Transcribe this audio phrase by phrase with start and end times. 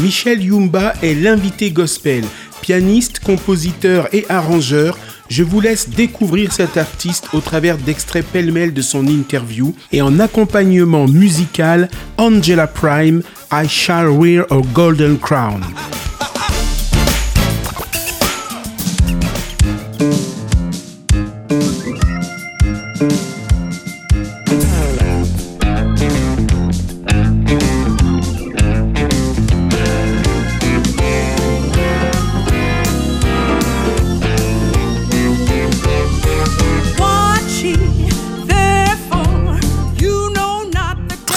[0.00, 2.24] Michel Yumba est l'invité gospel,
[2.62, 4.98] pianiste, compositeur et arrangeur.
[5.28, 10.18] Je vous laisse découvrir cet artiste au travers d'extraits pêle-mêle de son interview et en
[10.18, 13.22] accompagnement musical Angela Prime,
[13.52, 15.60] I Shall Wear a Golden Crown.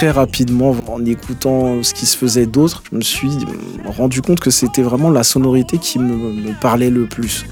[0.03, 3.38] Très rapidement, en écoutant ce qui se faisait d'autres, je me suis
[3.85, 7.45] rendu compte que c'était vraiment la sonorité qui me, parlait le plus.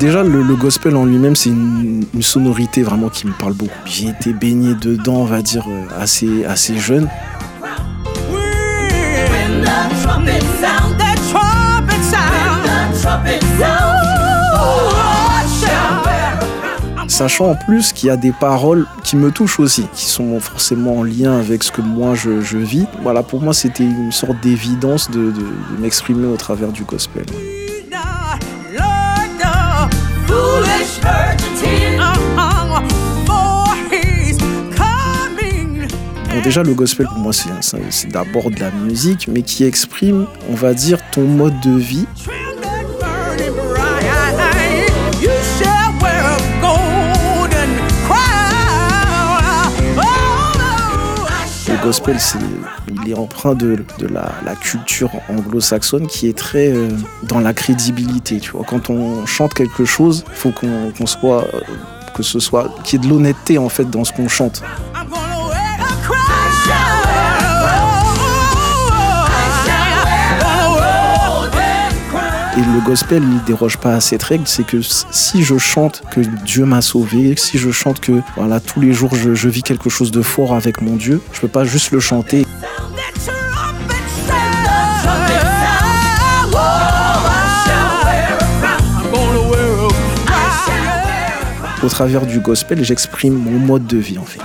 [0.00, 3.70] Déjà, le, le gospel en lui-même, c'est une, une sonorité vraiment qui me parle beaucoup.
[3.84, 7.08] J'ai été baigné dedans, on va dire, euh, assez, assez jeune.
[17.08, 20.98] Sachant en plus qu'il y a des paroles qui me touchent aussi, qui sont forcément
[20.98, 22.86] en lien avec ce que moi je, vis.
[23.02, 25.46] Voilà, pour moi, c'était une sorte d'évidence de, de-
[25.80, 27.26] m'exprimer au travers du gospel.
[36.32, 40.54] Bon, déjà, le gospel, pour moi, c'est d'abord de la musique, mais qui exprime, on
[40.54, 42.06] va dire, ton mode de vie.
[51.80, 52.38] Le gospel, c'est,
[53.04, 56.88] il est empreint de, la, culture anglo-saxonne qui est très euh,
[57.22, 58.38] dans la crédibilité.
[58.38, 61.60] Tu vois, quand on chante quelque chose, il faut qu'on qu'on soit, euh,
[62.14, 64.62] que ce soit, qu'il y ait de l'honnêteté en fait dans ce qu'on chante.
[72.60, 76.20] Et le gospel, il déroge pas à cette règle, c'est que si je chante que
[76.44, 79.88] Dieu m'a sauvé, si je chante que voilà tous les jours je, je vis quelque
[79.88, 82.46] chose de fort avec mon Dieu, je peux pas juste le chanter.
[91.82, 94.40] Au travers du gospel, j'exprime mon mode de vie en fait.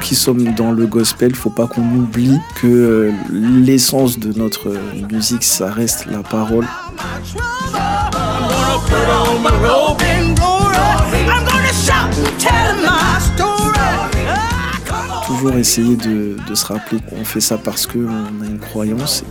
[0.00, 4.78] Qui sommes dans le gospel, faut pas qu'on oublie que euh, l'essence de notre euh,
[5.10, 6.66] musique, ça reste la parole.
[15.26, 19.24] Toujours essayer de, se rappeler qu'on fait ça parce qu'on a une croyance.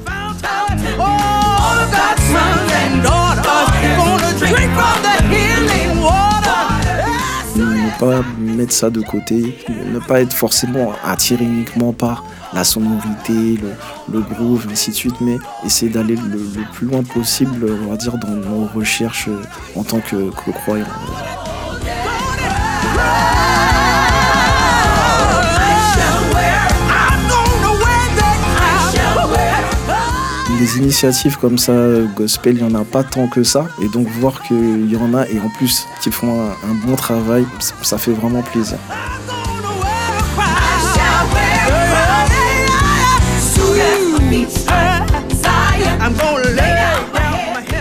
[7.99, 12.23] Pas mettre ça de côté, ne pas être forcément attiré uniquement par
[12.53, 13.71] la sonorité, le,
[14.11, 16.39] le groove, ainsi de suite, mais essayer d'aller le,
[16.73, 19.29] plus loin possible, on va dire, dans nos recherches
[19.75, 20.85] en tant que, que croyants.
[30.59, 33.67] Des initiatives comme ça, euh, gospel, il n'y en a pas tant que ça.
[33.81, 37.45] Et donc voir qu'il y en a, et en plus qui font un, bon travail,
[37.81, 38.77] ça- fait vraiment plaisir.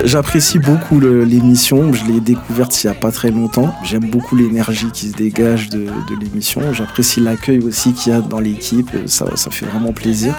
[0.05, 3.75] J'apprécie beaucoup l'émission, je l'ai découverte il n'y a pas très longtemps.
[3.83, 6.63] J'aime beaucoup l'énergie qui se dégage de, de l'émission.
[6.73, 10.33] J'apprécie l'accueil aussi qu'il y a dans l'équipe, ça, ça fait vraiment plaisir.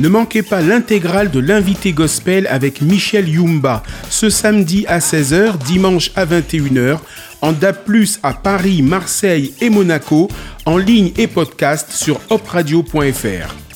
[0.00, 6.10] Ne manquez pas l'intégrale de l'invité gospel avec Michel Yumba ce samedi à 16h, dimanche
[6.16, 6.98] à 21h,
[7.42, 7.76] en DAB+,
[8.22, 10.28] à Paris, Marseille et Monaco,
[10.64, 13.69] en ligne et podcast sur opradio.fr.